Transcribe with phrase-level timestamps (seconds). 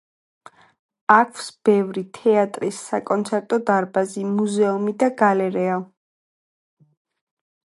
[1.15, 5.81] აქვს ბევრი: თეატრი, საკონცერტო დარბაზი, მუზეუმი და გალერეა.